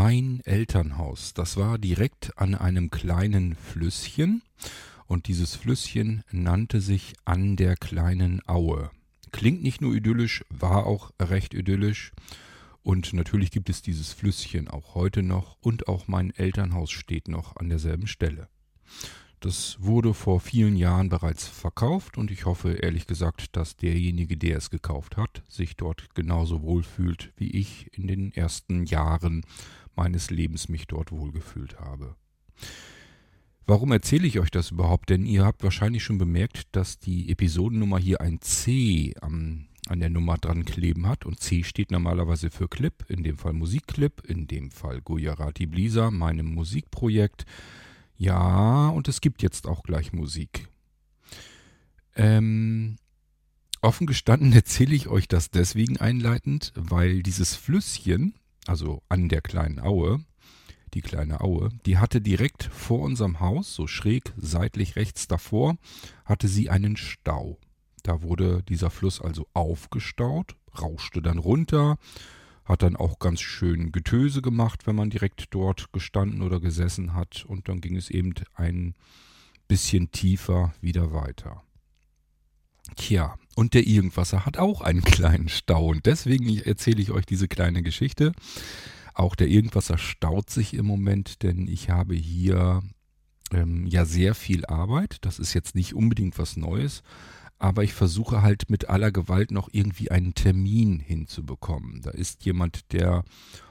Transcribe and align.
Mein 0.00 0.42
Elternhaus, 0.44 1.34
das 1.34 1.56
war 1.56 1.76
direkt 1.76 2.38
an 2.38 2.54
einem 2.54 2.88
kleinen 2.88 3.56
Flüsschen 3.56 4.42
und 5.08 5.26
dieses 5.26 5.56
Flüsschen 5.56 6.22
nannte 6.30 6.80
sich 6.80 7.14
an 7.24 7.56
der 7.56 7.74
kleinen 7.74 8.40
Aue. 8.46 8.92
Klingt 9.32 9.64
nicht 9.64 9.80
nur 9.80 9.92
idyllisch, 9.96 10.44
war 10.50 10.86
auch 10.86 11.10
recht 11.20 11.52
idyllisch 11.52 12.12
und 12.84 13.12
natürlich 13.12 13.50
gibt 13.50 13.70
es 13.70 13.82
dieses 13.82 14.12
Flüsschen 14.12 14.68
auch 14.68 14.94
heute 14.94 15.24
noch 15.24 15.56
und 15.62 15.88
auch 15.88 16.06
mein 16.06 16.30
Elternhaus 16.30 16.92
steht 16.92 17.26
noch 17.26 17.56
an 17.56 17.68
derselben 17.68 18.06
Stelle. 18.06 18.48
Das 19.40 19.78
wurde 19.80 20.14
vor 20.14 20.40
vielen 20.40 20.76
Jahren 20.76 21.08
bereits 21.08 21.46
verkauft 21.46 22.18
und 22.18 22.32
ich 22.32 22.44
hoffe 22.44 22.72
ehrlich 22.72 23.06
gesagt, 23.06 23.56
dass 23.56 23.76
derjenige, 23.76 24.36
der 24.36 24.58
es 24.58 24.70
gekauft 24.70 25.16
hat, 25.16 25.42
sich 25.48 25.76
dort 25.76 26.14
genauso 26.16 26.62
wohl 26.62 26.82
fühlt, 26.82 27.32
wie 27.36 27.50
ich 27.50 27.88
in 27.96 28.08
den 28.08 28.32
ersten 28.32 28.84
Jahren 28.84 29.44
meines 29.98 30.30
Lebens 30.30 30.68
mich 30.68 30.86
dort 30.86 31.10
wohlgefühlt 31.10 31.80
habe. 31.80 32.14
Warum 33.66 33.92
erzähle 33.92 34.26
ich 34.26 34.38
euch 34.38 34.50
das 34.50 34.70
überhaupt? 34.70 35.10
Denn 35.10 35.26
ihr 35.26 35.44
habt 35.44 35.62
wahrscheinlich 35.62 36.02
schon 36.02 36.16
bemerkt, 36.16 36.68
dass 36.72 36.98
die 36.98 37.30
Episodennummer 37.30 37.98
hier 37.98 38.20
ein 38.20 38.40
C 38.40 39.14
am, 39.20 39.66
an 39.88 40.00
der 40.00 40.08
Nummer 40.08 40.38
dran 40.38 40.64
kleben 40.64 41.06
hat. 41.06 41.26
Und 41.26 41.40
C 41.40 41.64
steht 41.64 41.90
normalerweise 41.90 42.50
für 42.50 42.68
Clip, 42.68 43.04
in 43.08 43.24
dem 43.24 43.36
Fall 43.36 43.52
Musikclip, 43.52 44.22
in 44.24 44.46
dem 44.46 44.70
Fall 44.70 45.02
Gujarati 45.02 45.66
Blisa, 45.66 46.10
meinem 46.10 46.46
Musikprojekt. 46.46 47.44
Ja, 48.16 48.88
und 48.88 49.08
es 49.08 49.20
gibt 49.20 49.42
jetzt 49.42 49.66
auch 49.66 49.82
gleich 49.82 50.12
Musik. 50.12 50.68
Ähm, 52.16 52.96
offen 53.82 54.06
gestanden 54.06 54.52
erzähle 54.54 54.94
ich 54.94 55.08
euch 55.08 55.28
das 55.28 55.50
deswegen 55.50 55.98
einleitend, 55.98 56.72
weil 56.74 57.22
dieses 57.22 57.54
Flüsschen, 57.54 58.34
also 58.68 59.02
an 59.08 59.28
der 59.28 59.40
kleinen 59.40 59.80
Aue, 59.80 60.24
die 60.94 61.00
kleine 61.00 61.40
Aue, 61.40 61.70
die 61.86 61.98
hatte 61.98 62.20
direkt 62.20 62.64
vor 62.64 63.00
unserem 63.00 63.40
Haus, 63.40 63.74
so 63.74 63.86
schräg 63.86 64.32
seitlich 64.36 64.96
rechts 64.96 65.26
davor, 65.28 65.76
hatte 66.24 66.48
sie 66.48 66.70
einen 66.70 66.96
Stau. 66.96 67.58
Da 68.02 68.22
wurde 68.22 68.62
dieser 68.62 68.90
Fluss 68.90 69.20
also 69.20 69.46
aufgestaut, 69.52 70.56
rauschte 70.80 71.20
dann 71.20 71.38
runter, 71.38 71.98
hat 72.64 72.82
dann 72.82 72.96
auch 72.96 73.18
ganz 73.18 73.40
schön 73.40 73.92
Getöse 73.92 74.42
gemacht, 74.42 74.86
wenn 74.86 74.96
man 74.96 75.10
direkt 75.10 75.54
dort 75.54 75.92
gestanden 75.92 76.42
oder 76.42 76.60
gesessen 76.60 77.14
hat. 77.14 77.44
Und 77.46 77.68
dann 77.68 77.80
ging 77.80 77.96
es 77.96 78.10
eben 78.10 78.34
ein 78.54 78.94
bisschen 79.66 80.10
tiefer 80.10 80.74
wieder 80.80 81.12
weiter. 81.12 81.62
Tja, 82.96 83.36
und 83.58 83.74
der 83.74 83.88
Irgendwasser 83.88 84.46
hat 84.46 84.56
auch 84.56 84.82
einen 84.82 85.02
kleinen 85.02 85.48
Stau. 85.48 85.86
Und 85.88 86.06
deswegen 86.06 86.48
erzähle 86.58 87.02
ich 87.02 87.10
euch 87.10 87.26
diese 87.26 87.48
kleine 87.48 87.82
Geschichte. 87.82 88.30
Auch 89.14 89.34
der 89.34 89.48
Irgendwasser 89.48 89.98
staut 89.98 90.48
sich 90.48 90.74
im 90.74 90.86
Moment, 90.86 91.42
denn 91.42 91.66
ich 91.66 91.90
habe 91.90 92.14
hier 92.14 92.84
ähm, 93.52 93.84
ja 93.88 94.04
sehr 94.04 94.36
viel 94.36 94.64
Arbeit. 94.64 95.16
Das 95.22 95.40
ist 95.40 95.54
jetzt 95.54 95.74
nicht 95.74 95.92
unbedingt 95.92 96.38
was 96.38 96.56
Neues 96.56 97.02
aber 97.60 97.82
ich 97.82 97.92
versuche 97.92 98.40
halt 98.40 98.70
mit 98.70 98.88
aller 98.88 99.10
Gewalt 99.10 99.50
noch 99.50 99.68
irgendwie 99.72 100.12
einen 100.12 100.32
Termin 100.32 101.00
hinzubekommen. 101.00 102.02
Da 102.02 102.10
ist 102.10 102.44
jemand, 102.44 102.92
der 102.92 103.24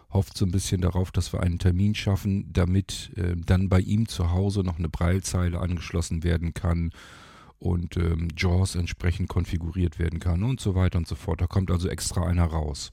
hofft 0.10 0.38
so 0.38 0.44
ein 0.44 0.52
bisschen 0.52 0.82
darauf, 0.82 1.10
dass 1.14 1.32
wir 1.32 1.40
einen 1.40 1.58
Termin 1.58 1.96
schaffen, 1.96 2.52
damit 2.52 3.14
äh, 3.16 3.38
dann 3.38 3.70
bei 3.70 3.80
ihm 3.80 4.10
zu 4.10 4.32
Hause 4.32 4.60
noch 4.60 4.78
eine 4.78 4.90
Breilzeile 4.90 5.62
angeschlossen 5.62 6.24
werden 6.24 6.54
kann 6.54 6.92
und 7.59 7.97
ähm, 7.97 8.30
JAWS 8.36 8.75
entsprechend 8.75 9.30
konfiguriert 9.30 10.00
werden 10.00 10.19
kann 10.19 10.44
und 10.44 10.59
so 10.59 10.75
weiter 10.75 10.97
und 10.97 11.08
so 11.08 11.16
fort. 11.16 11.41
Da 11.41 11.47
kommt 11.47 11.72
also 11.72 11.89
extra 11.89 12.25
einer 12.25 12.45
raus. 12.45 12.91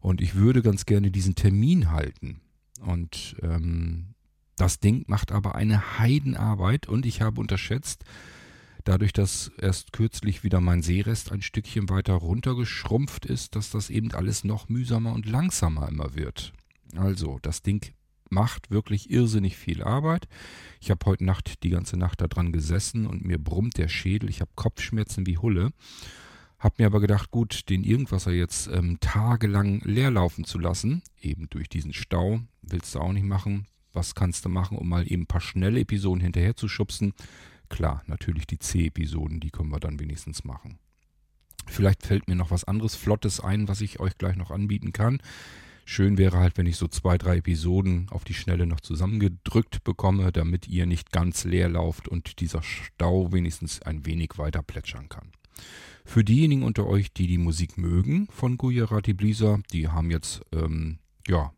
Und 0.00 0.20
ich 0.20 0.34
würde 0.34 0.62
ganz 0.62 0.84
gerne 0.84 1.10
diesen 1.10 1.34
Termin 1.34 1.90
halten. 1.90 2.40
Und 2.80 3.36
ähm, 3.42 4.14
das 4.56 4.80
Ding 4.80 5.04
macht 5.06 5.32
aber 5.32 5.54
eine 5.54 5.98
Heidenarbeit 5.98 6.88
und 6.88 7.06
ich 7.06 7.22
habe 7.22 7.40
unterschätzt, 7.40 8.04
dadurch, 8.84 9.12
dass 9.12 9.50
erst 9.58 9.92
kürzlich 9.92 10.44
wieder 10.44 10.60
mein 10.60 10.82
Seerest 10.82 11.32
ein 11.32 11.42
Stückchen 11.42 11.88
weiter 11.88 12.14
runtergeschrumpft 12.14 13.26
ist, 13.26 13.56
dass 13.56 13.70
das 13.70 13.90
eben 13.90 14.12
alles 14.12 14.44
noch 14.44 14.68
mühsamer 14.68 15.12
und 15.12 15.26
langsamer 15.26 15.88
immer 15.88 16.14
wird. 16.14 16.52
Also, 16.94 17.38
das 17.42 17.62
Ding 17.62 17.92
macht 18.30 18.70
wirklich 18.70 19.10
irrsinnig 19.10 19.56
viel 19.56 19.82
Arbeit. 19.82 20.28
Ich 20.80 20.90
habe 20.90 21.04
heute 21.06 21.24
Nacht 21.24 21.62
die 21.62 21.70
ganze 21.70 21.96
Nacht 21.96 22.20
daran 22.20 22.52
gesessen 22.52 23.06
und 23.06 23.24
mir 23.24 23.38
brummt 23.38 23.78
der 23.78 23.88
Schädel. 23.88 24.28
Ich 24.28 24.40
habe 24.40 24.50
Kopfschmerzen 24.54 25.26
wie 25.26 25.38
Hulle. 25.38 25.70
Hab 26.58 26.78
mir 26.78 26.86
aber 26.86 27.00
gedacht, 27.00 27.30
gut, 27.30 27.68
den 27.68 27.84
Irgendwasser 27.84 28.32
jetzt 28.32 28.68
ähm, 28.68 28.98
tagelang 29.00 29.80
leer 29.80 30.10
laufen 30.10 30.44
zu 30.44 30.58
lassen, 30.58 31.02
eben 31.20 31.48
durch 31.50 31.68
diesen 31.68 31.92
Stau, 31.92 32.40
willst 32.62 32.94
du 32.94 33.00
auch 33.00 33.12
nicht 33.12 33.26
machen. 33.26 33.66
Was 33.92 34.14
kannst 34.14 34.44
du 34.44 34.48
machen, 34.48 34.78
um 34.78 34.88
mal 34.88 35.10
eben 35.10 35.22
ein 35.22 35.26
paar 35.26 35.42
schnelle 35.42 35.80
Episoden 35.80 36.22
hinterher 36.22 36.56
zu 36.56 36.66
schubsen? 36.66 37.12
Klar, 37.68 38.02
natürlich 38.06 38.46
die 38.46 38.58
C-Episoden, 38.58 39.40
die 39.40 39.50
können 39.50 39.70
wir 39.70 39.80
dann 39.80 40.00
wenigstens 40.00 40.44
machen. 40.44 40.78
Vielleicht 41.66 42.06
fällt 42.06 42.28
mir 42.28 42.34
noch 42.34 42.50
was 42.50 42.64
anderes 42.64 42.94
Flottes 42.94 43.40
ein, 43.40 43.68
was 43.68 43.80
ich 43.80 44.00
euch 44.00 44.16
gleich 44.18 44.36
noch 44.36 44.50
anbieten 44.50 44.92
kann. 44.92 45.20
Schön 45.84 46.16
wäre 46.18 46.38
halt, 46.38 46.56
wenn 46.56 46.66
ich 46.66 46.76
so 46.76 46.88
zwei, 46.88 47.18
drei 47.18 47.38
Episoden 47.38 48.08
auf 48.10 48.24
die 48.24 48.34
Schnelle 48.34 48.66
noch 48.66 48.80
zusammengedrückt 48.80 49.84
bekomme, 49.84 50.32
damit 50.32 50.66
ihr 50.66 50.86
nicht 50.86 51.12
ganz 51.12 51.44
leer 51.44 51.68
lauft 51.68 52.08
und 52.08 52.40
dieser 52.40 52.62
Stau 52.62 53.32
wenigstens 53.32 53.82
ein 53.82 54.06
wenig 54.06 54.38
weiter 54.38 54.62
plätschern 54.62 55.08
kann. 55.08 55.32
Für 56.04 56.24
diejenigen 56.24 56.62
unter 56.62 56.86
euch, 56.86 57.12
die 57.12 57.26
die 57.26 57.38
Musik 57.38 57.78
mögen 57.78 58.26
von 58.30 58.58
Gujarati 58.58 59.14
Blisa, 59.14 59.60
die 59.72 59.88
haben 59.88 60.10
jetzt 60.10 60.42
ähm, 60.52 60.98
ja 61.28 61.52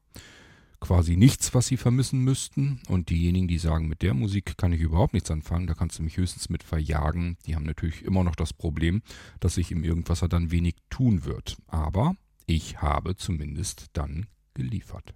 quasi 0.81 1.17
nichts, 1.17 1.55
was 1.55 1.67
sie 1.67 1.77
vermissen 1.77 2.21
müssten. 2.21 2.81
Und 2.89 3.11
diejenigen, 3.11 3.49
die 3.49 3.59
sagen, 3.59 3.89
mit 3.89 4.03
der 4.03 4.15
Musik 4.15 4.57
kann 4.57 4.73
ich 4.73 4.81
überhaupt 4.81 5.15
nichts 5.15 5.31
anfangen, 5.31 5.67
da 5.67 5.75
kannst 5.75 5.99
du 5.99 6.03
mich 6.03 6.17
höchstens 6.17 6.49
mit 6.49 6.63
verjagen. 6.63 7.37
Die 7.47 7.57
haben 7.57 7.65
natürlich 7.65 8.05
immer 8.05 8.25
noch 8.25 8.37
das 8.37 8.53
Problem, 8.53 9.03
dass 9.41 9.55
sich 9.55 9.73
im 9.73 9.85
Irgendwasser 9.85 10.29
dann 10.29 10.51
wenig 10.51 10.77
tun 10.91 11.25
wird. 11.25 11.57
Aber 11.67 12.15
ich 12.47 12.81
habe 12.81 13.17
zumindest 13.17 13.87
dann 13.93 14.27
geliefert. 14.55 15.15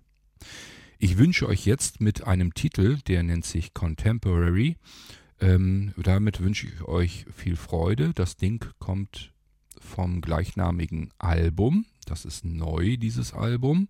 Ich 0.98 1.16
wünsche 1.16 1.48
euch 1.48 1.64
jetzt 1.64 2.00
mit 2.00 2.24
einem 2.24 2.52
Titel, 2.54 2.98
der 3.06 3.22
nennt 3.22 3.46
sich 3.46 3.72
Contemporary. 3.72 4.76
Ähm, 5.40 5.94
damit 5.96 6.40
wünsche 6.40 6.66
ich 6.66 6.82
euch 6.82 7.24
viel 7.34 7.56
Freude. 7.56 8.12
Das 8.12 8.36
Ding 8.36 8.66
kommt 8.78 9.32
vom 9.80 10.20
gleichnamigen 10.20 11.10
Album. 11.18 11.86
Das 12.04 12.24
ist 12.24 12.44
neu, 12.44 12.98
dieses 12.98 13.32
Album. 13.32 13.88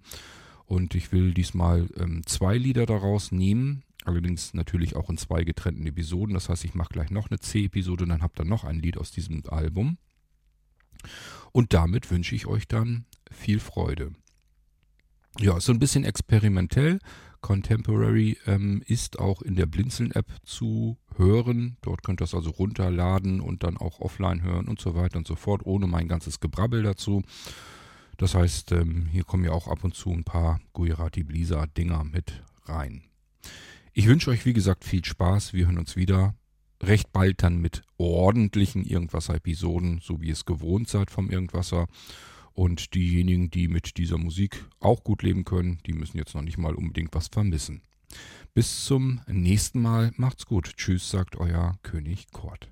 Und 0.67 0.95
ich 0.95 1.11
will 1.11 1.35
diesmal 1.35 1.89
ähm, 1.97 2.25
zwei 2.27 2.57
Lieder 2.57 2.87
daraus 2.87 3.33
nehmen. 3.33 3.83
Allerdings 4.05 4.55
natürlich 4.55 4.95
auch 4.95 5.11
in 5.11 5.17
zwei 5.17 5.43
getrennten 5.43 5.87
Episoden. 5.87 6.35
Das 6.35 6.49
heißt, 6.49 6.65
ich 6.65 6.75
mache 6.75 6.93
gleich 6.93 7.11
noch 7.11 7.29
eine 7.29 7.41
C-Episode 7.41 8.05
und 8.05 8.11
dann 8.11 8.23
habt 8.23 8.39
ihr 8.39 8.45
noch 8.45 8.63
ein 8.63 8.79
Lied 8.79 8.97
aus 8.97 9.11
diesem 9.11 9.43
Album. 9.49 9.99
Und 11.53 11.75
damit 11.75 12.11
wünsche 12.11 12.35
ich 12.35 12.47
euch 12.47 12.69
dann 12.69 13.05
viel 13.31 13.61
Freude. 13.61 14.13
Ja, 15.39 15.61
so 15.61 15.73
ein 15.73 15.79
bisschen 15.79 16.05
experimentell. 16.05 16.99
Contemporary 17.41 18.37
ähm, 18.47 18.83
ist 18.87 19.19
auch 19.19 19.41
in 19.43 19.57
der 19.57 19.67
Blinzeln-App 19.67 20.31
zu 20.45 20.99
hören. 21.17 21.77
Dort 21.81 22.03
könnt 22.03 22.21
ihr 22.21 22.25
es 22.25 22.35
also 22.35 22.51
runterladen 22.51 23.41
und 23.41 23.63
dann 23.63 23.77
auch 23.77 24.01
offline 24.01 24.43
hören 24.43 24.69
und 24.69 24.81
so 24.81 24.95
weiter 24.95 25.19
und 25.19 25.27
so 25.27 25.37
fort, 25.37 25.65
ohne 25.65 25.87
mein 25.87 26.09
ganzes 26.09 26.41
Gebrabbel 26.41 26.83
dazu. 26.83 27.23
Das 28.19 28.35
heißt, 28.35 28.73
ähm, 28.73 29.07
hier 29.07 29.25
kommen 29.25 29.45
ja 29.45 29.53
auch 29.53 29.69
ab 29.69 29.83
und 29.83 29.95
zu 29.95 30.11
ein 30.11 30.25
paar 30.25 30.61
Gujarati 30.75 31.23
Blisa 31.23 31.67
Dinger 31.67 32.05
mit 32.05 32.43
rein. 32.65 33.05
Ich 33.95 34.07
wünsche 34.07 34.31
euch, 34.31 34.45
wie 34.45 34.53
gesagt, 34.53 34.85
viel 34.85 35.05
Spaß. 35.05 35.55
Wir 35.55 35.67
hören 35.67 35.79
uns 35.79 35.97
wieder 35.97 36.35
recht 36.83 37.13
bald 37.13 37.43
dann 37.43 37.59
mit 37.59 37.83
ordentlichen 37.97 38.85
Irgendwasser-Episoden, 38.85 40.01
so 40.03 40.21
wie 40.21 40.29
ihr 40.29 40.35
es 40.35 40.45
gewohnt 40.45 40.89
seid 40.89 41.11
vom 41.11 41.31
Irgendwasser. 41.31 41.87
Und 42.53 42.95
diejenigen, 42.95 43.51
die 43.51 43.69
mit 43.69 43.97
dieser 43.97 44.19
Musik 44.19 44.67
auch 44.81 45.05
gut 45.05 45.23
leben 45.23 45.45
können, 45.45 45.79
die 45.87 45.93
müssen 45.93 46.19
jetzt 46.19 46.35
noch 46.35 46.43
nicht 46.43 46.59
mal 46.59 46.75
unbedingt 46.75 47.15
was 47.15 47.29
vermissen. 47.29 47.83
Bis 48.55 48.85
zum 48.85 49.21
nächsten 49.29 49.81
Mal. 49.81 50.13
Macht's 50.17 50.47
gut. 50.47 50.77
Tschüss, 50.77 51.11
sagt 51.11 51.37
euer 51.37 51.79
König 51.83 52.31
Kurt. 52.33 52.69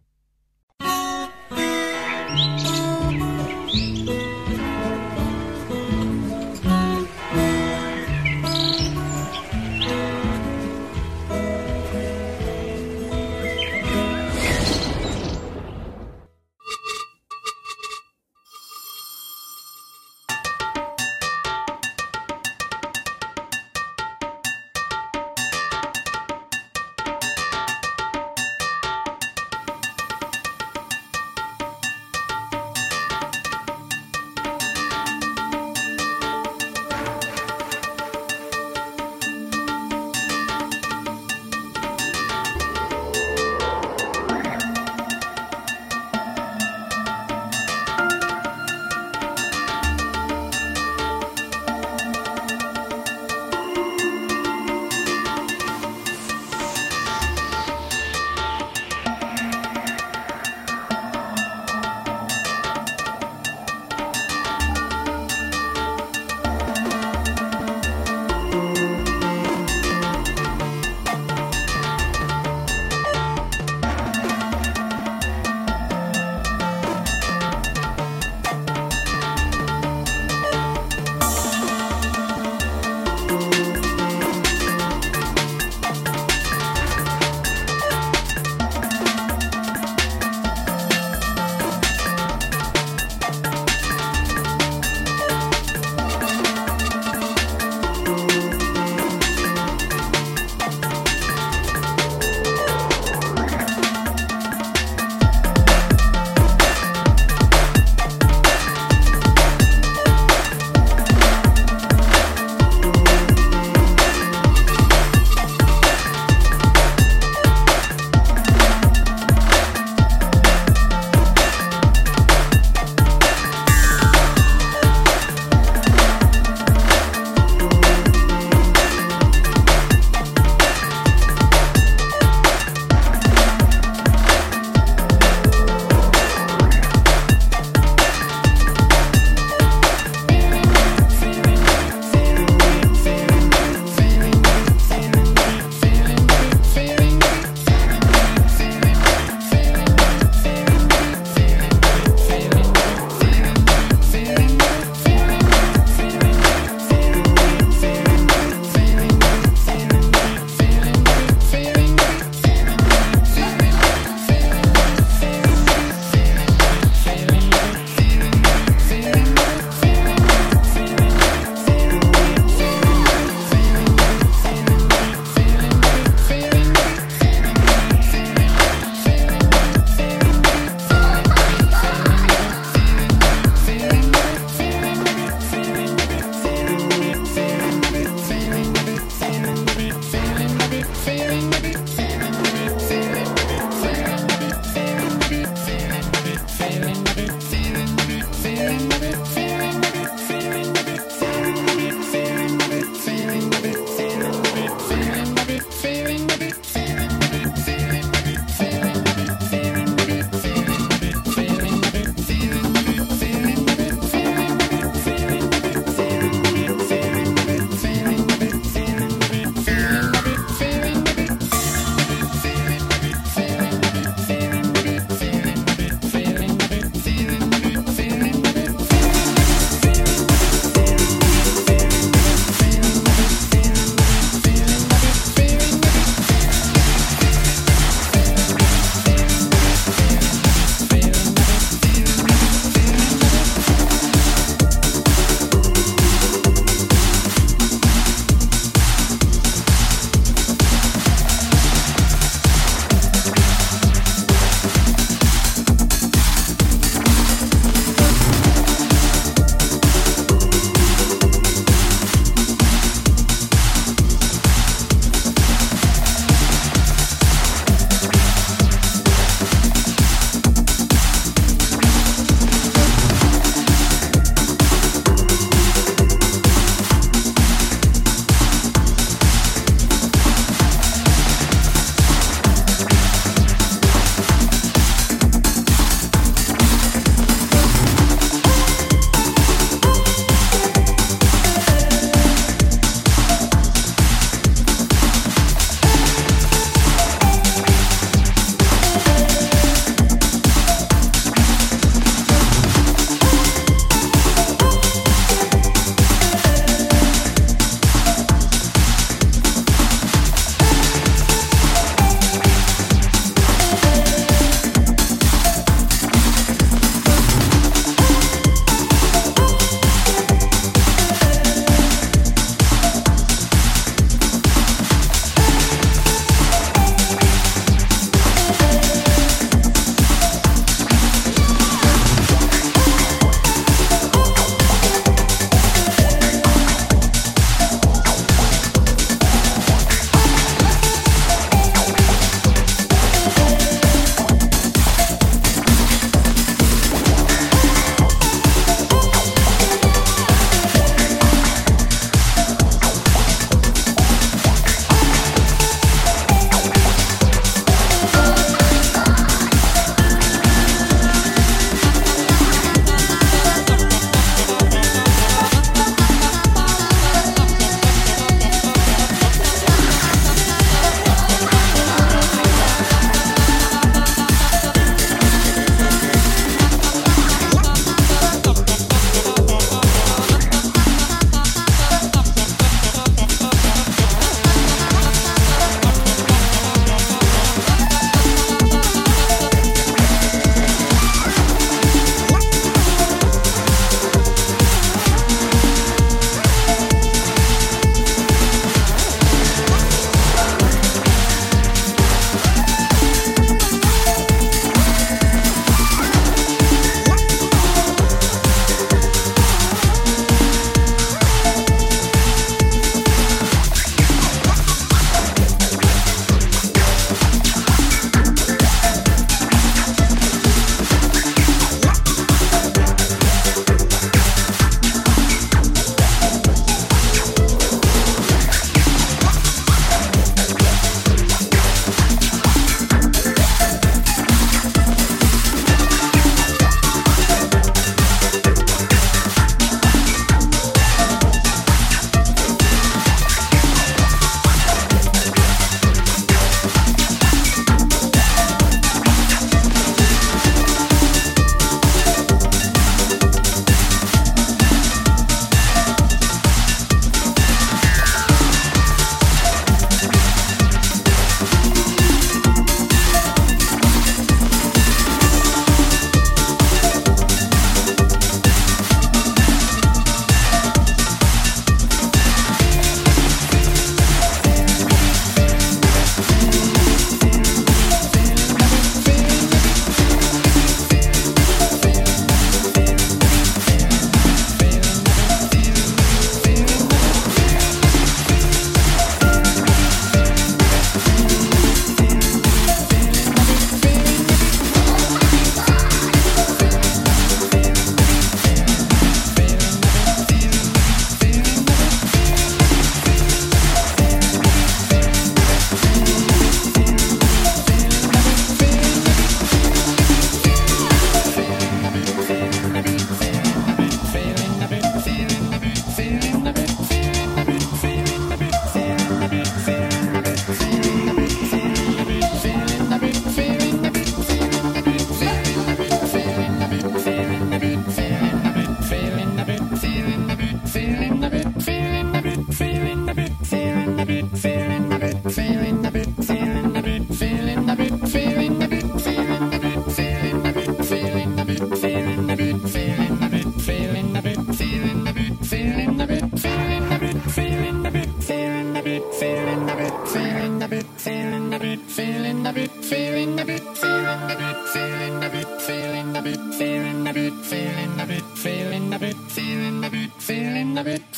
feeling 549.28 549.66
the 549.66 549.74
beat, 549.76 550.08
feeling 550.08 550.58
the 550.58 550.68
beat, 550.68 550.86
feeling 550.96 551.50
the 551.50 551.58
beat, 551.58 551.80
feeling 551.90 552.42
the 552.44 552.52
beat, 552.52 552.84
feeling 552.84 553.36
the 553.36 553.44
beat, 553.44 553.76
feeling 553.76 554.30
the 554.30 554.32
beat, 554.32 554.32
feeling 554.70 555.18
the 555.20 555.30
beat, 555.30 555.60
feeling 555.60 556.12
the 556.12 556.22
beat, 556.22 556.40
feeling 556.54 557.04
the 557.04 557.12
beat, 557.12 557.34
feeling 557.44 557.96
the 557.96 558.06
beat, 558.06 558.24
feeling 558.38 558.90
the 558.90 558.98
beat, 558.98 559.16
feeling 559.28 559.80
the 559.80 559.90
beat, 559.90 560.12
feeling 560.12 560.74
the 560.74 560.84
beat. 560.84 561.17